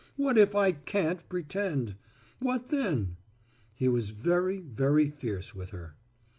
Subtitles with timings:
[0.15, 1.93] What if I can't pretend?
[2.39, 3.17] What then?"
[3.75, 5.95] He was very, very fierce with her.